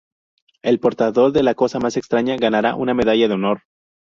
El 0.63 0.79
portador 0.79 1.31
de 1.31 1.43
la 1.43 1.53
cosa 1.53 1.77
más 1.77 1.95
extraña 1.95 2.35
ganará 2.35 2.73
una 2.73 2.95
medalla 2.95 3.27
de 3.27 3.35
honor. 3.35 3.61